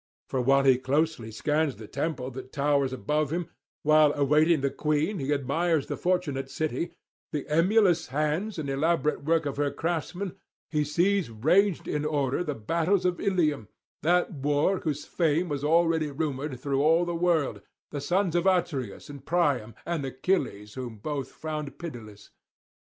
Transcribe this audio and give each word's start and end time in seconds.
For 0.29 0.41
while 0.41 0.63
he 0.63 0.79
closely 0.79 1.29
scans 1.29 1.75
the 1.75 1.85
temple 1.87 2.31
that 2.31 2.51
towers 2.51 2.91
above 2.91 3.29
him, 3.31 3.51
while, 3.83 4.11
awaiting 4.13 4.61
the 4.61 4.71
queen, 4.71 5.19
he 5.19 5.31
admires 5.31 5.85
the 5.85 5.95
fortunate 5.95 6.49
city, 6.49 6.95
the 7.31 7.47
emulous 7.47 8.07
hands 8.07 8.57
and 8.57 8.67
elaborate 8.67 9.23
work 9.23 9.45
of 9.45 9.57
her 9.57 9.69
craftsmen, 9.69 10.35
he 10.71 10.83
sees 10.83 11.29
ranged 11.29 11.87
in 11.87 12.03
order 12.03 12.43
the 12.43 12.55
[457 12.55 12.91
491]battles 12.99 13.05
of 13.05 13.21
Ilium, 13.21 13.67
that 14.01 14.31
war 14.33 14.79
whose 14.79 15.05
fame 15.05 15.47
was 15.47 15.63
already 15.63 16.09
rumoured 16.09 16.59
through 16.59 16.81
all 16.81 17.05
the 17.05 17.13
world, 17.13 17.61
the 17.91 18.01
sons 18.01 18.35
of 18.35 18.47
Atreus 18.47 19.07
and 19.07 19.23
Priam, 19.23 19.75
and 19.85 20.03
Achilles 20.03 20.73
whom 20.73 20.97
both 20.97 21.31
found 21.31 21.77
pitiless. 21.77 22.31